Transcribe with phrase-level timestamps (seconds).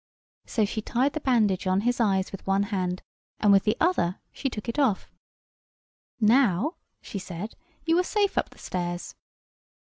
[0.47, 3.03] So she tied the bandage on his eyes with one hand,
[3.39, 5.11] and with the other she took it off.
[6.19, 7.53] "Now," she said,
[7.85, 9.13] "you are safe up the stairs."